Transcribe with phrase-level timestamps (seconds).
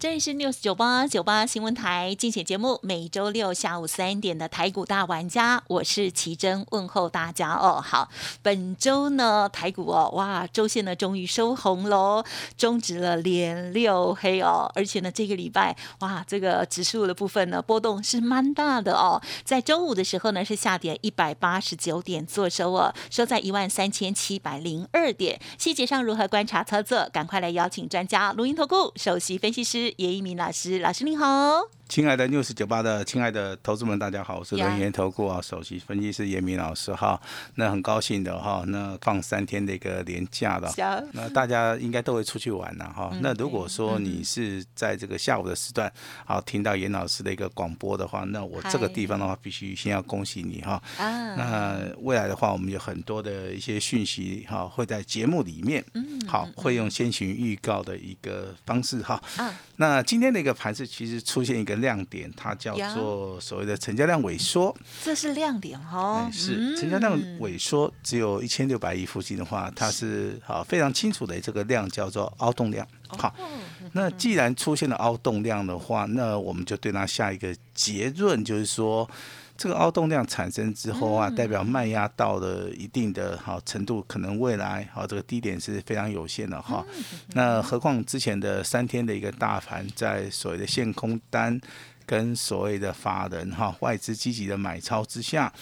[0.00, 7.84] 这里是 news 九八九八新闻台竞选节目，每周六下午三点的台股大玩家，我是奇珍，问候大家哦。
[7.84, 8.08] 好，
[8.40, 12.24] 本周呢台股哦，哇，周线呢终于收红喽，
[12.56, 25.38] 终止了连六黑哦，而且呢这个礼拜哇，这个指数的部分呢波动是蛮大的哦，在周五的时候呢是下跌一百八十九点做收哦，收在一万三千七百零二点。
[25.58, 29.89] 细节上如何观察操作，赶快来邀请专家录音投顾首席分析师。
[29.96, 31.79] 叶一鸣老师，老师您好。
[31.90, 37.20] 亲爱的六十九八的亲爱的投资们，大家好，我是人研投顾啊首席分析师严明老师哈。
[37.56, 40.72] 那很高兴的哈，那放三天的一个年假了，
[41.12, 43.10] 那大家应该都会出去玩了哈。
[43.20, 45.92] 那如果说你是在这个下午的时段，
[46.24, 50.80] 好听到严老师的一个广播的话，那我这个地方的话，必须先要恭喜你哈。
[50.96, 55.84] 那未来的话，我们有很多的一些讯息哈，会在节目里面，
[56.28, 59.20] 好，会用先行预告的一个方式哈。
[59.74, 61.79] 那今天的一个盘是其实出现一个。
[61.80, 66.28] 亮点，它叫做所谓的成交量萎缩，这是亮点哈。
[66.32, 72.86] 是成交量萎缩，只有一千六百亿附近的话，它是好非常清楚的这个量叫做凹动量。
[73.08, 73.34] 好，
[73.92, 79.08] 那既然出现了凹动量的话，那我们就对它下一个结论，就是说。
[79.60, 86.82] 这个凹动量产生之后啊，代表卖压到了一定的好程度，可能未来好这个低点是非常有限的哈。
[87.34, 91.60] 那何况之前的三天的一个大盘，在所谓的限空单
[92.10, 95.52] 跟所谓的法人哈外资积极的买超之下，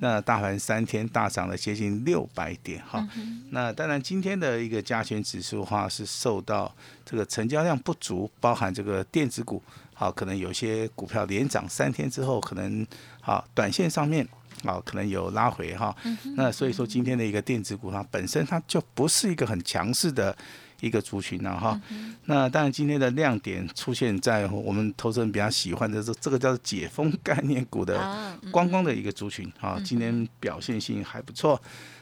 [0.00, 3.06] 那大盘三天大涨了接近六百点哈。
[3.50, 9.62] 那当然今天的一个加权指数的话是受到这个成交量不足，包含这个电子股。
[9.94, 12.84] 好，可能有些股票连涨三天之后，可能
[13.20, 14.26] 好短线上面
[14.64, 15.94] 好可能有拉回哈。
[16.34, 20.36] 那所以说今天的一个电子股它本身它就不是一个很强势的
[20.82, 21.80] 一个族群了哈。
[22.26, 31.58] 那当然今天的亮点出现在我们投资人比较喜欢的这这个叫做解封概念股的观光的一个族群啊，今天表现性还不错。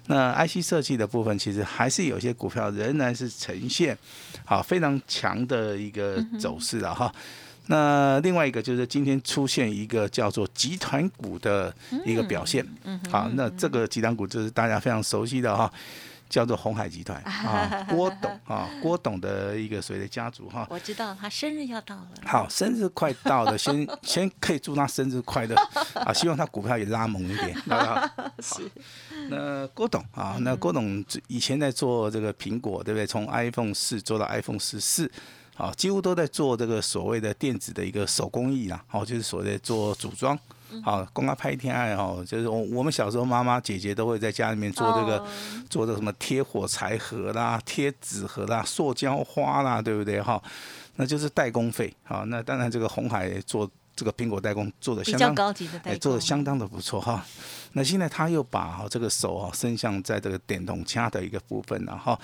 [0.06, 3.96] 那 IC 设计的部分其实还是有些股票仍然是呈现
[4.44, 7.14] 好非常强的一个走势的哈。
[7.66, 11.72] 那另外一个就是今天出现一个叫做集团股的
[12.04, 12.66] 一个表现，
[13.08, 15.72] 好，那这个集团股就是大家非常熟悉的哈，
[16.30, 20.66] 叫做红海集团 啊，郭董啊，郭董的一个所谓的家族哈。
[20.70, 22.08] 我知道他生日要到了。
[22.24, 25.54] 好，生日快到了，先 先可以祝他生日快乐
[25.94, 28.30] 啊，希望他股票也拉猛一点， 好不好？
[28.40, 28.70] 是。
[29.28, 33.06] 那郭董啊，那郭董以前在做这个苹果，对不对？
[33.06, 35.10] 从 iPhone 四做到 iPhone 十四。
[35.56, 40.38] 啊，几乎都在做这个所谓的电子的一个手工艺啦，哦，就是所谓的做组装，
[40.82, 45.24] 好，公开拍天爱好，就是我我们小时候妈妈姐姐都会在家里面做这个，
[45.68, 50.42] 做这个什么贴火柴盒啦、贴纸盒啦、塑胶花啦，对不对哈？
[50.96, 53.70] 那就是代工费，好，那当然这个红海做。
[54.00, 57.22] 这个苹果代工做的相当高级的代工，做的相当的不错哈。
[57.74, 62.18] 那现在他又把哈这个手啊伸向在这个电动车的一个部分了哈。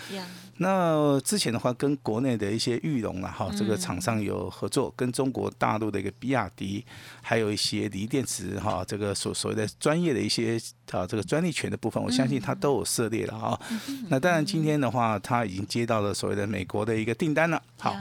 [0.56, 6.82] 那之前的话跟国内的一些玉龙啊哈这个厂商有合作，跟中国大陆的一个比亚迪，
[7.20, 10.58] 还有一些锂电池哈这个所所谓的专业的一些
[10.90, 13.60] 啊这个专利权的部分，我相信他都有涉猎了哈。
[14.08, 17.62] 那当然今天的话，他已经接到了所谓的美国的一个订单了。
[17.78, 17.94] 好。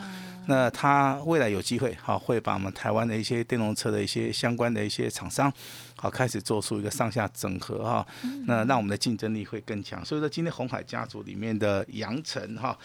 [0.48, 5.52] 那它未来有机会，好会把我们台湾的一些电动车的一些相关的一些厂商，
[5.96, 8.06] 好开始做出一个上下整合哈，
[8.46, 10.04] 那让我们的竞争力会更强。
[10.06, 12.78] 所以说今天红海家族里面的杨晨哈，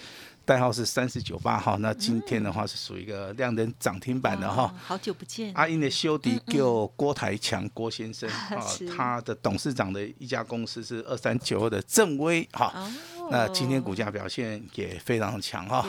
[0.50, 4.74] 代号是三四九八号，那今天的话是属于一个亮灯涨停板的哈。
[4.82, 5.52] 好久不见。
[5.54, 8.58] 阿英的修迪叫郭台强郭先生啊，
[8.96, 12.74] 他的董事长的一家公司是二三九二的正威哈。
[13.30, 15.86] 那今天股价表现也非常强哈。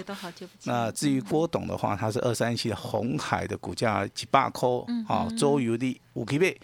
[0.66, 6.62] 那至于郭董的话，他是二三七的红海的股价几百扣啊，周游的五 K 倍，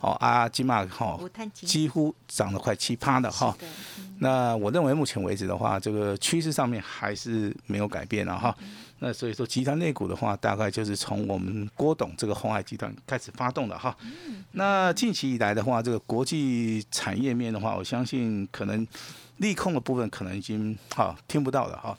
[0.00, 1.18] 哦，阿金马哈，
[1.52, 3.56] 几乎涨了快七趴的哈。
[4.20, 8.54] 那我认为目前为止的话，这个趋势上面还是没有改变了哈。
[9.00, 13.96] 那所以说，集团内股的话，大概就是从我们郭董这个红海集团开始发动的哈。
[14.52, 18.86] 那近期以来的话，这个国际产业面的话，我相信可能。
[19.38, 21.96] 利空的部分可能已经哈听不到了哈，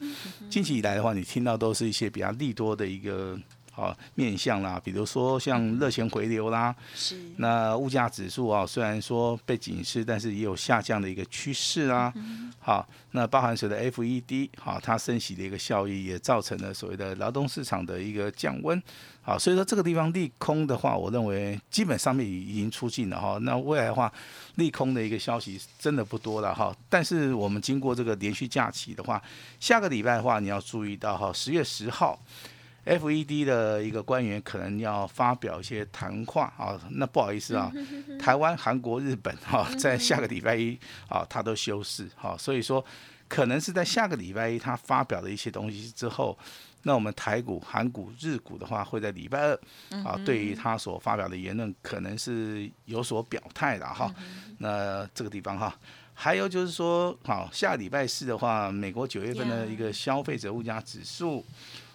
[0.49, 3.39] 近期以来的话，你听到都是一些比较利多的一个
[3.79, 12.13] 好面向啦，比如说像热钱回流啦，是那物价指数啊，虽然说被警示，但是也有下降的一个趋势啊。
[12.59, 18.81] 好，那包含谁的 FED 好它升息的一个效益，也造成了所谓的劳动市场的一个降温。
[19.21, 23.37] 好，所以说这个地方利空的话，我认为基本上面已经出尽了哈。
[23.41, 24.11] 那未来的话，
[24.55, 26.75] 利空的一个消息真的不多了哈。
[26.89, 29.21] 但是我们经过这个连续假期的话，
[29.59, 32.19] 下个礼拜的话，你要注意到哈，十月十号。
[32.89, 37.71] FED 的一个官员可能要发表一些谈话啊，那不好意思啊，
[38.19, 40.75] 台湾、韩国、日本哈，在下个礼拜一
[41.07, 42.83] 啊，他都休市哈，所以说
[43.27, 46.35] 可能是在下个礼拜一他发表的一些东西之后，
[46.81, 49.59] 那我们台股、韩股、日股的话，会在礼拜二
[50.03, 54.11] 啊，对于他所发表的言论，可能是有所表态的哈。
[54.57, 55.77] 那这个地方哈，
[56.15, 61.45] 还有就是说，好，下礼拜四的话，美国九月份的一个消费者物价指数。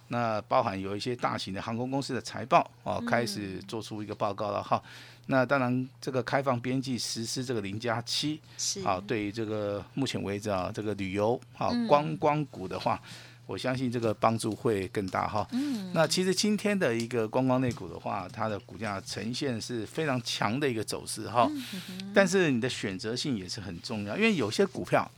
[0.08, 4.82] 那包含有一些大型的航空公司的财报哦，开始做出一个报告了哈。
[5.26, 8.38] 那当然，这个开放边际实施这个零加七，
[8.84, 13.00] 啊，对于这个目前为止啊，这个旅游啊观光股的话，
[13.46, 15.48] 我相信这个帮助会更大哈。
[15.52, 15.90] 嗯。
[15.94, 21.48] 那其实今天的一个观光类股的话，它的股价呈现是非常强的一个走势哈。
[21.50, 22.12] 嗯。
[22.14, 25.10] 但是你的选择性也是很重要，因为有些股票。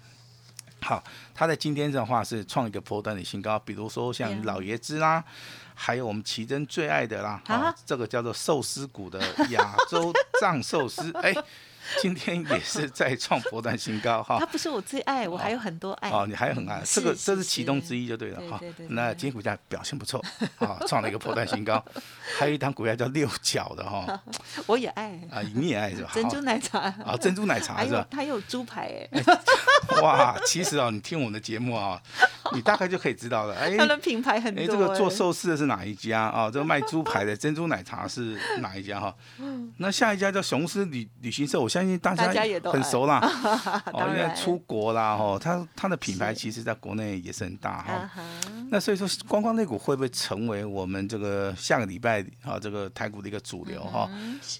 [0.87, 1.03] 好，
[1.35, 5.25] 它在今天的话是创一个波段的新高，比如说像老爷子啦，
[5.75, 11.35] 还有我们奇珍最爱的啦，啊，这个叫做寿司股的亚洲藏寿司，哎。
[12.03, 18.61] 今天也是 在创波段新高哈，它不是我最爱，我还有很多爱哦，你还有很爱，这个这是其中之一就对了哈。
[18.89, 20.21] 那今天股价表现不错
[20.59, 21.81] 啊， 创了一个波段新高，
[22.37, 24.21] 还有一档股票叫六角的哈，
[24.67, 26.11] 我也爱啊，你也爱是吧？
[26.13, 28.05] 珍珠奶茶啊，珍珠奶茶是吧？
[28.11, 29.23] 它有猪排哎，
[30.03, 32.01] 哇，其实啊，你听我们的节目啊，
[32.53, 36.51] 你大概就可以知道了，哎，他的品牌很多，哎，这个做寿司的是哪一家啊？
[36.51, 39.15] 这个卖猪排的珍珠奶茶是哪一家哈？
[39.79, 43.21] 那下一家叫雄狮旅旅行社，我相信大家也都很熟啦。
[43.93, 48.11] 哦，因为出国啦，哈，它它的品牌其实在国内也是很大哈。
[48.71, 54.09] 那所以说，观光类股会不会成为我们这个下个礼拜啊这个台股的一个主流哈？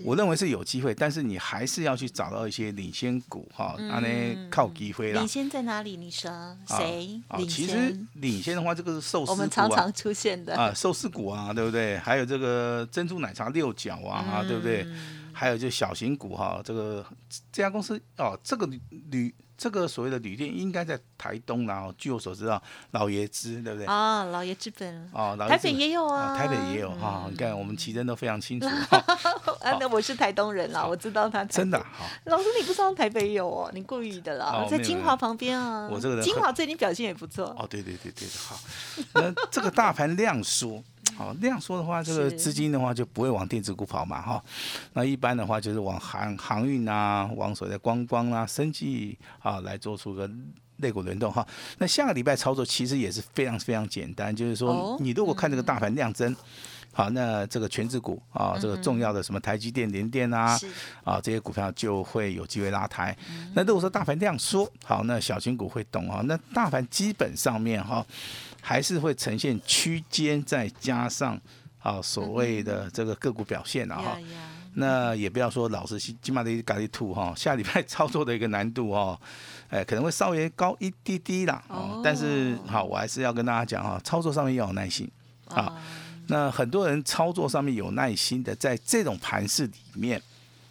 [0.05, 4.09] 我认为是有机会，但是你还是要去找到一些领先股哈，那呢
[4.51, 5.21] 靠机会啦。
[5.21, 5.97] 领先在哪里？
[5.97, 6.31] 你说
[6.67, 7.21] 谁？
[7.37, 11.99] 领其实领先的话，这个是寿司股啊，我们常常出现的啊，寿司股啊，对不对？
[11.99, 14.87] 还有这个珍珠奶茶六角啊，对不对？
[15.33, 17.05] 还有就小型股哈，这个
[17.53, 18.67] 这家公司哦，这个
[19.11, 22.61] 铝这个所谓的旅店应该在台东然后据我所知啊，
[22.91, 23.87] 老爷子对不对？
[23.87, 27.27] 啊，老爷资本哦，台北也有啊，台北也有哈。
[27.31, 28.67] 你看我们奇珍都非常清楚。
[29.65, 32.05] 啊，那我是台东人啦，我知道他真的好。
[32.25, 33.71] 老师，你不知道台北有哦？
[33.73, 35.89] 你故意的啦，在金华旁边啊。
[35.91, 37.47] 我这个人金华最近表现也不错。
[37.59, 38.59] 哦，对对对对，好。
[39.15, 40.83] 那这个大盘量缩。
[41.17, 44.45] 好，那样说的话，这个资金的话就不会往电子股跑嘛，哈。
[44.93, 50.31] 那一般的话就是往航航运啊，往所谓的观光啊、生计啊来做出个
[50.77, 51.47] 肋骨轮动哈。
[51.79, 56.37] 那下个礼拜操作其实也是非常非常简单，就是说你如果看这个大盘量增，
[56.93, 60.59] 好，那这个全指股啊，这个重要的什么台积电、联电啊，
[61.03, 63.17] 啊这些股票就会有机会拉抬。
[63.55, 66.21] 那如果说大盘量缩，好，那小型股会动啊。
[66.27, 68.05] 那大盘基本上面哈。
[68.69, 71.41] 还是会呈现区间，再加上
[71.79, 74.19] 啊所谓的这个个股表现啊哈，
[74.75, 79.17] 那也不要说老是起码得咖喱兔哈， 下礼拜操作的一个难度哦，
[79.69, 85.09] 哎可能会稍微高一滴滴啦，哦，但是好我还是要跟大家讲哈，操作上面要有耐心
[85.47, 85.73] 啊，
[86.27, 90.21] 那很多人操作上面有耐心的，在这种盘势里面。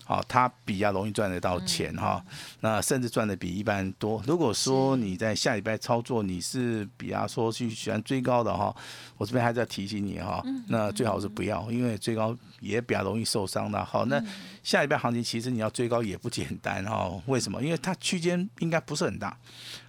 [0.05, 2.23] 好，它比较容易赚得到钱哈，
[2.59, 4.21] 那甚至赚的比一般人多。
[4.27, 8.73] 如果说你在下礼拜操作，你是比方说去喜欢追高的哈，
[9.17, 13.83] 我这边还是要提醒你哈，那最好是不要，因为追高也比较容易受伤的。
[13.83, 14.23] 好，那
[14.63, 17.61] 下礼拜行情其实你要追高也不简单哈，为什么？
[17.63, 19.35] 因为它区间应该不是很大。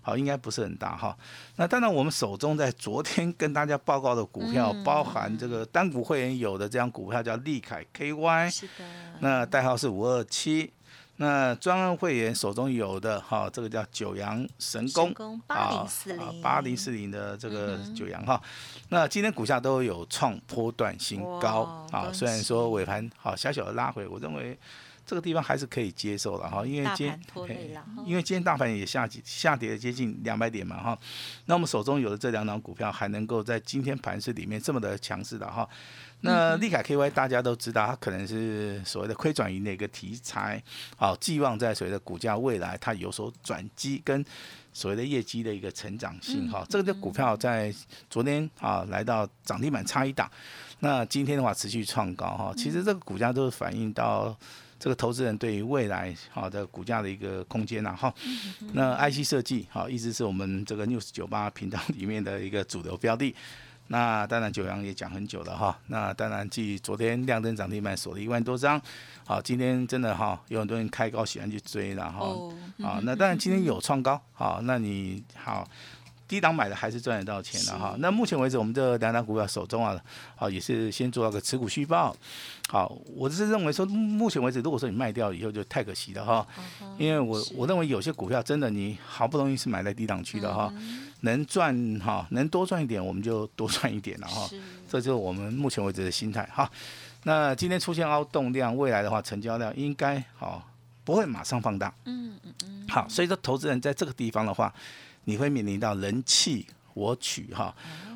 [0.07, 1.17] 好，应该不是很大哈。
[1.57, 8.85] 那当然，我们手中在昨天跟大家报告的股票，包含这个单股会员有的这样股票叫利凯 KY，是的。
[9.19, 10.73] 那代号是五二七。
[11.17, 15.13] 那专案会员手中有的哈，这个叫九阳神功
[15.45, 18.41] 八零四零八零四零的这个九阳哈。
[18.91, 22.13] 那今天股价都有创波段新高啊。
[22.13, 24.57] 虽然说尾盘好小小的拉回，我认为。
[25.07, 27.21] 这个地方还是可以接受的哈，因为大今天
[28.05, 30.99] 因为今天大盘也下跌下跌了接近两百点嘛哈，
[31.45, 35.69] 那我们手中有的这两档股票还能够在今天盘市里面这么的强势的哈。
[36.23, 40.61] 那利凯 KY 大家都知道，它可能是所谓的亏转盈的一个题材，
[40.97, 44.25] 好，寄望在所谓的股价未来它有所转机跟
[44.73, 46.67] 所谓的业绩的一个成长性哈。
[46.69, 47.73] 这个的股票在
[48.11, 50.29] 昨天啊来到涨停板差一档，
[50.81, 52.53] 那今天的话持续创高哈。
[52.57, 54.37] 其实这个股价都是反映到。
[54.79, 58.13] 这个投资人对于未来好的股价的一个空间呐哈，
[58.73, 63.35] 那 IC 设计好一直是我们这个 News 九八频道里面的一个主流标的。
[63.89, 68.83] 那当然九阳也讲很久了哈，那当然继昨天亮灯涨停板锁了一万多张，
[69.25, 72.53] 好今天真的哈有很多人开高喜欢去追然后，
[72.83, 75.67] 啊那当然今天有创高好，那你好。
[76.29, 77.95] 低档买的还是赚得到钱的哈。
[77.99, 79.97] 那目前为止，我们这两档股票手中啊，
[80.35, 82.15] 好也是先做到个持股续报。
[82.69, 86.47] 好，我是认为说，目前为止，如果说你卖掉以后就太可惜了哈。
[86.99, 90.73] 因为我我认为有些股票真的你好不容易是买在低档区的哈，
[91.21, 94.51] 能赚哈，能多赚一点我们就多赚一点了哈。
[94.89, 96.69] 这就是我们目前为止的心态哈。
[97.23, 100.69] 那今天出现凹动量，未来的话成交量应该好
[101.05, 101.95] 不会马上放大。
[102.05, 102.87] 嗯嗯嗯。
[102.89, 104.75] 好，所以说投资人在这个地方的话。
[105.27, 107.75] 你会面临到人气我取哈，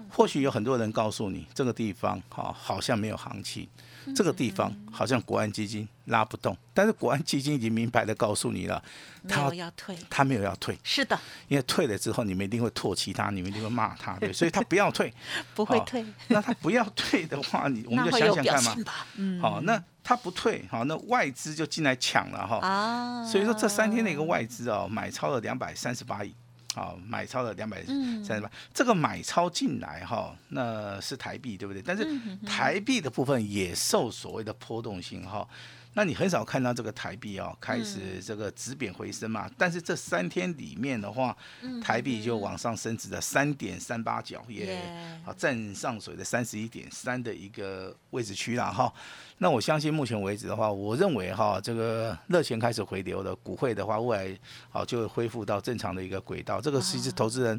[0.08, 3.68] 或许有很多人告诉你这个地方哈好像没有行情，
[4.16, 8.82] 这个地方好像国安基金拉不动，但是国安基金已经明白的告诉你了，
[9.28, 15.12] 他要退，他没有要退，是的，因为退了之后你们一定会唾弃他，你们一定会骂他，对， 所以他不要退，
[15.54, 18.76] 不会退，那他不要退的话，你我们就想想看嘛，
[19.16, 26.34] 嗯，好，那他不退，好，那外资就进来抢了哈，啊，所以说这三天的一个外资哦买超了两百三十八亿。
[26.74, 31.82] 好，买超了两百三十八，这个买超进来哈，那是台币对不对？
[31.82, 32.06] 但是
[32.46, 35.46] 台币的部分也受所谓的波动性哈。
[35.94, 39.50] 那你很少看到这个台币哦开始这个止贬回升嘛？
[39.58, 41.36] 但是这三天里面的话，
[41.82, 44.80] 台币就往上升值了三点三八角，也
[45.24, 48.92] 好站上水的三十一点三的一个位置区了哈。
[49.38, 56.60] 那我相信目前为止的话，我认为哈这个热钱开始回流了，股汇的话未来好就会恢复到正常的一个轨道。
[56.60, 57.58] 这个其实投资人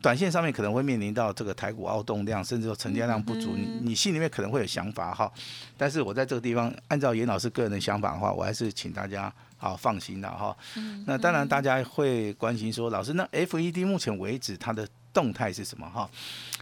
[0.00, 5.30] 短线上面可能会面临到这个台股凹动量，甚至说成交量不足，你你心里面可能会有想法哈。
[5.76, 10.56] 但是我在这个地方，按照严老师个人的想法的话，我还是请大家好放心的哈。
[11.06, 16.08] 那当然大家会关心说，老师，那 FED 目前为止它的动态是什么哈？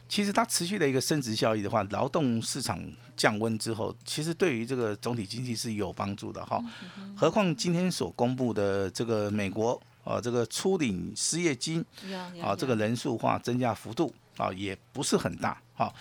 [0.09, 2.79] 其实它持续的一个升值效益的话，劳动市场
[3.17, 6.63] 降温之后，其实对于这个总体经济是有帮助的哈。
[7.17, 11.85] 何况今天所公布的这个美国啊，这个初领失业金
[12.43, 15.93] 啊，这个人数化增加幅度啊，也不是很大哈。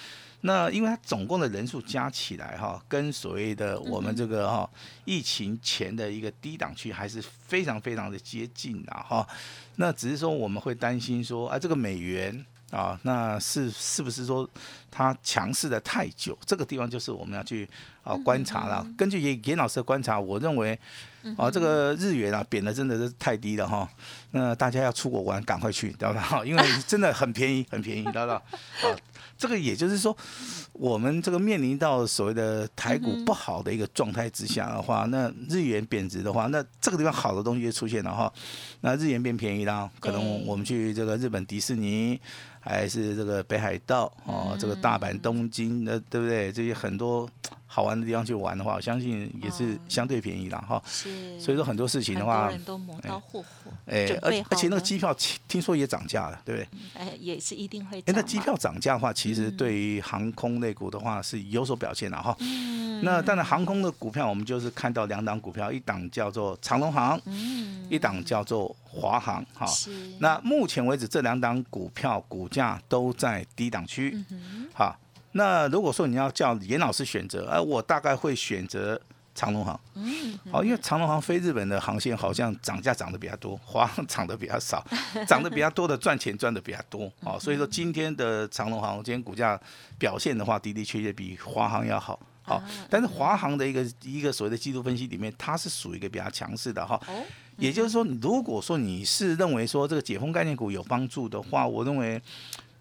[0.46, 4.70] 那因为它总共的人数加起来哈，跟所谓的我们这个哈
[5.06, 9.26] 疫情前的一个低档区还是非常非常的接近的哈。
[9.78, 14.50] 那只是说我们会担心说，啊，这个美元啊，那是是不是说
[14.90, 16.36] 它强势的太久？
[16.44, 17.70] 这个地方就是我们要去
[18.04, 18.86] 啊观察了。
[18.98, 20.78] 根据严严老师的观察，我认为
[21.38, 23.88] 啊，这个日元啊贬的真的是太低了哈。
[24.32, 26.42] 那大家要出国玩，赶快去，知道吧？
[26.44, 28.42] 因为真的很便宜，很便宜，知道吧？
[28.82, 28.90] 啊。
[29.38, 30.16] 这个也就是说，
[30.72, 38.32] 我们这个面临到所谓的台股不好的一个状态之下的话，那日元贬值的话，那这个地方好的东西就出现了哈。
[38.82, 42.20] 那日元变便宜了，可能我们去这个日本迪士尼，
[42.60, 46.52] 还是这个北海道哦，这个大阪、东京，那对不对？
[46.52, 47.30] 这些很多。
[47.74, 50.80] 好玩的地方去玩的话，我相信也是相对便宜的哈。
[50.86, 53.72] 是，所以说很多事情的话，很多人都磨刀霍霍。
[53.88, 55.12] 哎，而而且那个机票
[55.48, 56.68] 听说也涨价了，对不对？
[56.94, 57.98] 哎，也是一定会。
[58.02, 62.36] 哎，那机票涨价的话，其实对于航空类股的话是有所表现的哈。
[62.42, 63.02] 嗯。
[63.04, 69.66] 那当然，航空的股票我们就是看到两档股票，一档叫做长龙航，嗯，一档叫做华航哈。
[69.66, 69.92] 是。
[70.20, 74.96] 那目前为止，这两档股票股价都在低档区，嗯好。
[75.34, 79.00] 那如果说你要叫严老师选择，哎，我大概会选择
[79.36, 79.80] 长龙航。
[79.96, 84.86] 嗯，好，因为长龙航飞日本的航线好像涨价涨得比较多， 华航涨得比较少，
[85.28, 87.12] 涨得比较多的赚钱赚得比较多。
[87.22, 89.60] 哦， 所以说今天的长龙航今天股价
[89.98, 92.20] 表现的话，的的确确比华航要好。
[92.44, 97.02] 好，但是华航的一个一个所谓的季度分析里面，它是属于一个比较强势的哈。
[97.08, 97.24] 哦，
[97.58, 102.22] 也就是说，如果说你是认为说这个解封概念股有帮助的话，我认为。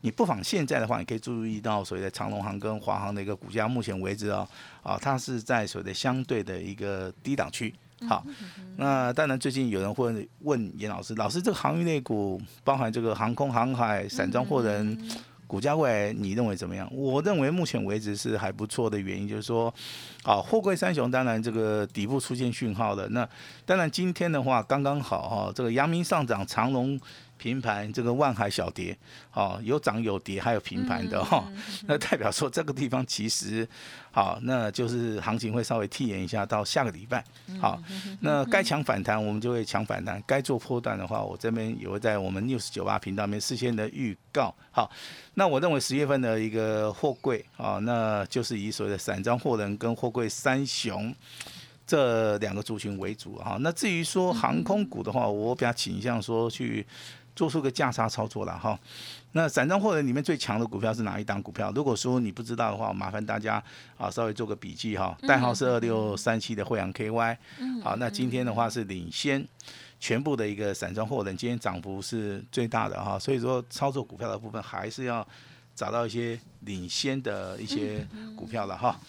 [0.02, 4.46] 你不妨现在的话，你可以注意到所谓的长隆行跟华航的一个股价，目前为止啊，
[4.82, 7.74] 啊，它是在所谓的相对的一个低档区。
[8.08, 8.24] 好，
[8.76, 14.98] 那当然最近有人会问严老师，老师这个航运类股包含这个航空航海、散装货人。
[15.46, 16.88] 股价未来你认为怎么样？
[16.90, 19.72] 我认为目前为止是还不错的原因，就是说，
[20.24, 23.06] 啊，货柜三雄当然这个底部出现讯号了。
[23.10, 23.28] 那
[23.66, 26.98] 当然今天的话刚刚好哈，这个阳明上涨，长隆。
[27.42, 28.96] 平盘，这个万海小跌，
[29.32, 31.44] 哦，有涨有跌，还有平盘的哈，
[31.88, 33.68] 那代表说这个地方其实，
[34.12, 37.24] 好，那就是行情会稍微替延一下到下个礼拜，
[37.60, 37.82] 好，
[38.20, 44.88] 那该抢反弹我们就会抢反弹，该做破段的话，我这边也会在我们 news 九八频道面事先的预告，好，
[45.34, 51.12] 那我认为十月份的一个货柜啊，那就是以所谓的散装货人跟货柜三雄。
[51.84, 56.86] 这两个族群为主哈，那至于说航空股的话，我比较倾向说去。
[57.34, 58.78] 做出个价差操作了哈，
[59.32, 61.72] 那散装货人里面最强的股票是哪一档股票？
[61.74, 63.62] 如果说你不知道的话，麻烦大家
[63.96, 65.16] 啊稍微做个笔记哈。
[65.26, 67.36] 代号是二六三七的惠阳 KY，
[67.82, 69.42] 好，那今天的话是领先
[69.98, 73.18] 全部的一个散装货人，今天涨幅是最大的哈。
[73.18, 75.26] 所以说操作股票的部分还是要
[75.74, 79.00] 找到一些领先的一些股票了哈。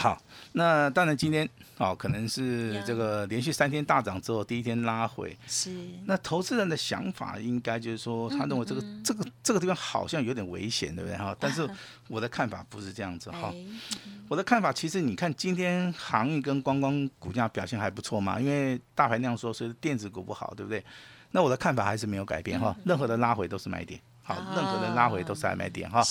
[0.00, 0.18] 好，
[0.52, 5.36] 那当然今天哦，可能是这个连续三天大涨之后，第一天拉回。
[5.46, 5.70] 是。
[6.06, 11.36] 那投资人的想法应该就是说，他认为这个这个这个地方好像有点危险，对不对哈？
[11.38, 11.68] 但是
[12.08, 13.52] 我的看法不是这样子哈。
[14.26, 20.82] 我的看法其实你看，今天航运跟观光股价表现还不错嘛，因为大盘量说，所以电子股不好，对不对？
[21.32, 24.00] 那我的看法还是没有改变哈，任何的拉回都是买点。
[24.34, 26.02] 好，任何人拉回都是买点哈。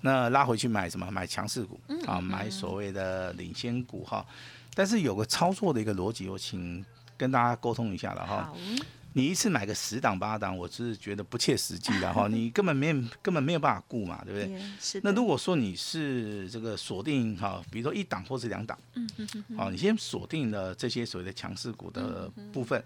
[0.00, 1.10] 那拉回去买什么？
[1.10, 4.24] 买强势股啊，买所谓的领先股哈。
[4.74, 6.84] 但是有个操作的一个逻辑，我请
[7.16, 8.52] 跟大家沟通一下了哈。
[9.12, 12.28] 你一次买个十档八档，我是觉得不切实际的哈。
[12.30, 14.62] 你根本没根本没有办法顾嘛，对不对？
[14.80, 15.00] 是。
[15.02, 22.82] 那如果说你是这个锁定哈，比如说一档或是两档，嗯嗯嗯，好，你先锁定了这些所谓的强势股的部分。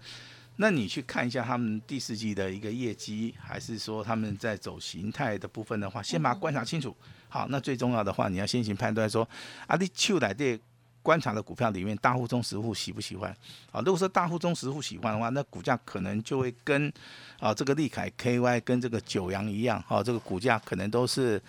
[0.57, 6.95] 那你去看一下他们第四季的一个业绩，还是说他们在走形态的部分的话，先把它观察清楚。
[7.27, 9.27] 好，那最重要的话，你要先行判断说，
[9.67, 10.57] 啊，你秋来这
[11.01, 13.29] 观察的股票里面，大户中实户喜不喜欢？
[13.71, 16.91] 啊，如果说大户中实户喜欢的话，那股价可能就会跟
[17.39, 21.41] 啊这个利凯 KY 跟这个九阳一样，哈，这个股价可能都是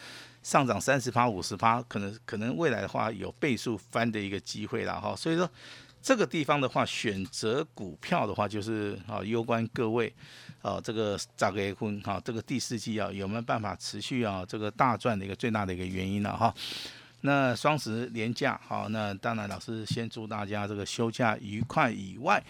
[0.42, 5.48] 上涨三十趴、五十趴，可能可能未来的话有倍数翻的一个机会了，哈，所以说。
[6.06, 10.14] 这个地方的话，选择股票的话，就是啊，攸关各位
[10.62, 16.54] 啊，这个咋个婚哈，这个第四季啊，有没有办法持续啊，这个大赚的一个最大的一个原因了哈。
[17.22, 22.40] 那双十连假好，那当然老师先祝大家这个休假愉快以外，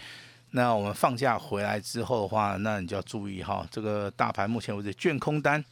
[0.50, 5.64] 那我们放假回来之后的话，那你就要注意哈，这个大盘目前为止卷空单，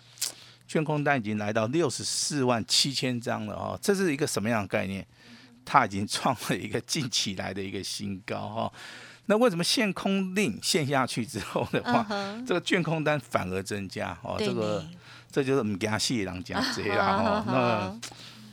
[0.66, 5.07] 卷空单已经来到六十四万七千张了啊，这是一个什么样的概念？
[5.64, 8.72] 它已经创了一个近期来的一个新高哈，
[9.27, 12.07] 那为什么限空令限下去之后的话，
[12.46, 14.37] 这个卷空单反而增加哦？
[14.38, 14.85] 这个
[15.31, 18.00] 这就是我们给他谢郎讲这样哈，那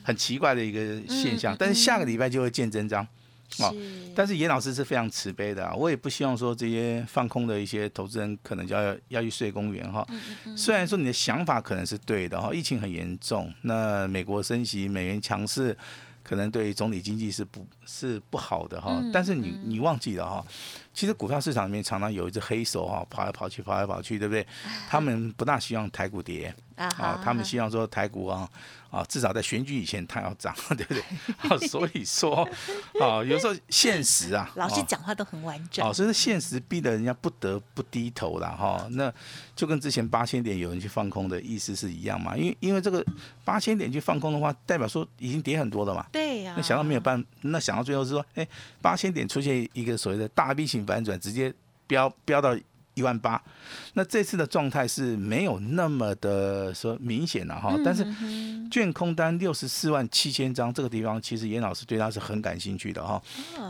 [0.04, 1.56] 很奇怪的一个现象。
[1.60, 3.06] 但是下个礼拜就会见真章
[3.60, 3.76] 哦。
[4.15, 10.08] 但是严老师是非常慈悲的，啊我也不希望说这些放空的一些投资人可能就要要去睡公园哈。
[10.56, 15.78] 虽然说你的想法可能是对的哈，疫情很严重，那美国升息，美元强势。
[16.32, 20.46] 可能对总体经济是不是不好的哈，但是你你忘记了哈，
[20.93, 24.45] 其实股票市场里面常常有一只黑手哈，跑来跑去跑来跑去，对不对？
[24.89, 28.49] 他们不大希望台股跌啊，他们希望说台股啊。
[28.91, 31.01] 啊，至少在选举以前它要涨， 对不对？
[31.47, 32.43] 啊， 所以说，
[32.99, 35.88] 啊，有时候现实啊，老师讲话都很完整。
[35.88, 38.86] 哦，所以现实逼得人家不得不低头了哈。
[38.91, 39.10] 那
[39.56, 42.36] 就跟之前八千点有人去放空的意思是一样嘛？
[42.36, 43.01] 因为因为这个
[43.45, 46.06] 八千点去放空的话，代表说已经跌很多了嘛。
[46.12, 46.54] 对呀。
[46.58, 48.45] 那想到没有办，那想到最后是说，哎，
[48.82, 51.54] 八千点出现一个所谓的大 V 型反转，直接
[51.88, 52.58] 飙飙到。
[52.94, 53.41] 一万八，
[53.94, 58.06] 那这次的状态是没有那么的说明显了哈，但是
[58.70, 63.20] 券空单六十四万七千张这个地方，其实严老师对他是很感兴趣的哈，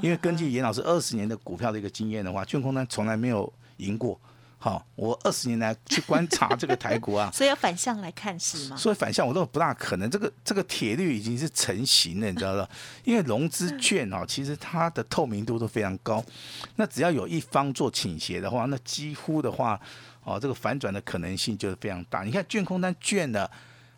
[0.02, 4.19] 因为根据严老师二十年的股票的一个经验的话，券空单从来没有赢过。
[4.63, 8.78] 好，我二十年来去观察这个台股啊， 所以要反向来看是吗？
[8.78, 12.69] 所以反向我都不大可能，这个这个铁律已经是成型了，你知道吧？
[13.04, 16.24] 因为融资券哦，其实它的透明度都非常高，
[16.76, 19.82] 那只要有一方做倾斜的话，那几乎的话，
[20.24, 22.21] 哦，这个反转的可能性就是非常大。
[22.21, 23.50] 你看券空单券的，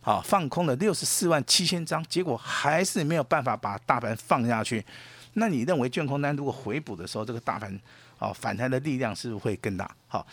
[0.04, 4.86] 啊，放空了六十四万七千张，结果还是没有办法把大盘放下去。
[5.34, 7.80] 那你认为卷空单如果回补的时候，这个大盘？
[8.20, 9.90] 哦，反弹的力量是不是会更大？
[10.08, 10.26] 好，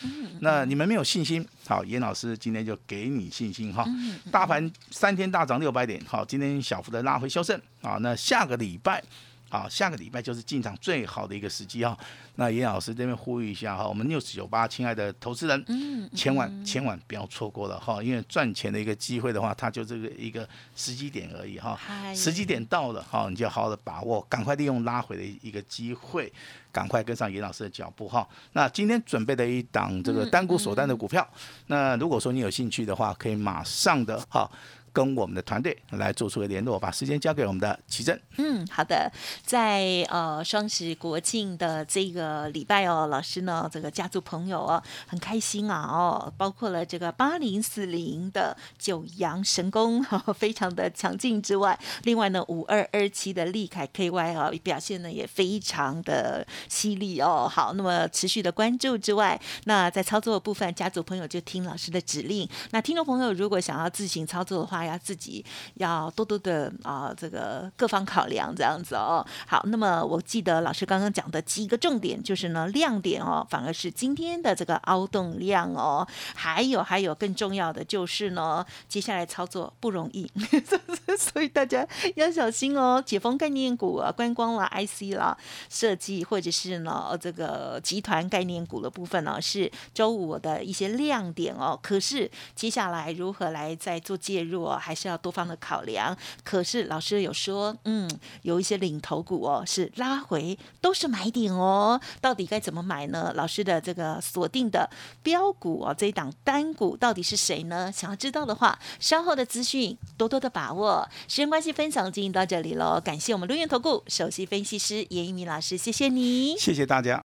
[0.42, 1.44] 那你们没有信心？
[1.66, 3.84] 好，严老师今天就给你信心哈。
[4.30, 7.60] 大盘三天大涨六百点，好，今天小幅的拉回修正。
[7.82, 9.02] 好，那下个礼拜，
[9.50, 11.98] 好，下个礼拜就是进场最好的一个时机哈。
[12.36, 21.76] 那严老师这边呼吁一下哈，我们六十九八，亲爱的投资人，嗯，千万千万不要错过了哈，因为赚钱的一个机会的话，它就这个一个时机点而已哈。
[22.14, 26.32] 时机点到了哈，你就好好的把握，赶快利用拉回的一个机会，
[26.70, 28.26] 赶快跟上严老师的脚步哈。
[28.52, 31.28] 那今天准备的一档这个单股锁单的股票，
[31.66, 34.48] 那如果说你有兴趣的话，可以马上的哈。
[34.92, 38.20] 跟我们的团队来做出个联络，把时间交给我们的奇珍。
[38.38, 39.10] 嗯，好的，
[39.44, 57.48] 在呃双十国庆的这个礼拜哦，老师呢这个家族朋友哦很开心啊哦，包括了这个八零四零的九阳神功非常的强劲之外，另外呢五二二七的利凯 KY 啊表现呢也非常的犀利哦。
[57.50, 62.48] 好，那么持续的关注之外，那在操作的部分，家族朋友就听老师的指令。
[62.70, 69.22] 那听众朋友如果想要自行操作的话，大家自己要多多的啊，这个各方考量这样子哦。
[69.46, 76.08] 好，那么我记得老师刚刚讲的几个重点，就是呢亮点哦，反而是今天的这个凹动量哦。
[76.34, 80.30] 还有还有更重要的就是呢，接下来操作不容易，
[81.32, 83.02] 所以大家要小心哦。
[83.04, 85.36] 解封概念股啊，观光啦、IC 啦、
[85.68, 91.78] 设计或者是呢这个集团概念股的部分呢，是周五的一些亮点哦。
[91.82, 94.78] 可是接下来如何来再做介入哦？
[94.80, 96.16] 还是要多方的考量。
[96.42, 98.10] 可是老师有说，嗯，
[98.42, 102.00] 有一些领头股哦，是拉回都是买点哦。
[102.22, 103.32] 到底该怎么买呢？
[103.34, 104.88] 老师的这个锁定的
[105.22, 107.92] 标股哦，这一档单股到底是谁呢？
[107.92, 111.06] 想要知道的话，稍后的资讯多多的把握。
[111.28, 113.00] 时间关系，分享进行到这里喽。
[113.04, 117.22] 感谢我们陆源投顾首席分析师严一鸣老师，谢谢你，谢谢大家。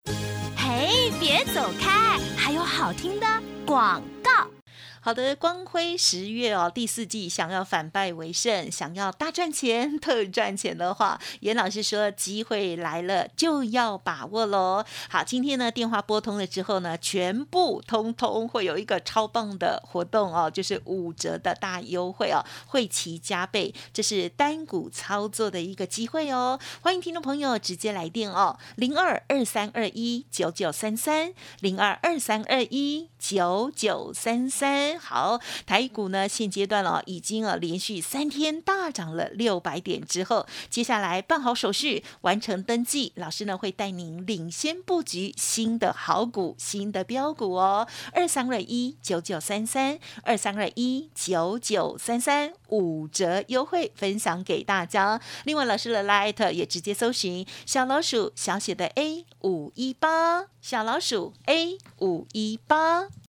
[0.56, 3.26] 嘿，别走开，还有好听的
[3.64, 4.59] 广告。
[5.02, 14.84] 好的，光辉十月哦，第四季想要反败为胜，想要大赚钱、特赚钱的话，严老师说机会来了就要把握喽。
[15.08, 26.60] 好，今天呢电话拨通了之后呢，全部通通会有一个超棒的活动哦，就是五折的大优惠哦，会期加倍，这是单股操作的一个机会哦。
[26.82, 34.89] 欢迎听众朋友直接来电哦，零二二三二一九九三三，零二二三二一九九三三。
[34.98, 47.86] 好，台股呢现阶段哦，已经啊连续三天大涨了六百点之后，接下来办好手续，完成登记，老师呢会带您领先布局新的好股、新的标股哦。
[48.12, 55.20] 二三二一九九三三，二三二一九九三三，五折优惠分享给大家。
[55.44, 63.08] 另外，老师的 Light 也直接搜寻小老鼠小写的 A 五一八，小老鼠 A 五一八。